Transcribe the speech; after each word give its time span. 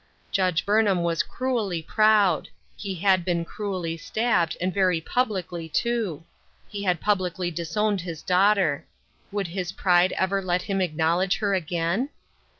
Judge 0.31 0.65
Burnham 0.65 1.03
was 1.03 1.21
cruelly 1.21 1.83
proud; 1.83 2.49
he 2.75 2.95
had 2.95 3.23
been 3.23 3.45
cruelly 3.45 3.97
stabbed, 3.97 4.57
and 4.59 4.73
332 4.73 4.73
AT 4.73 4.73
HOME. 4.73 4.73
very 4.73 5.01
publicly 5.29 5.69
too; 5.69 6.23
he 6.67 6.81
had 6.81 6.99
publicly 6.99 7.51
disowned 7.51 8.01
his 8.01 8.23
daughter. 8.23 8.83
Would 9.31 9.49
his 9.49 9.71
pride 9.71 10.11
ever 10.13 10.41
let 10.41 10.63
him 10.63 10.81
ac 10.81 10.93
knowledge 10.95 11.37
her 11.37 11.53
again 11.53 12.09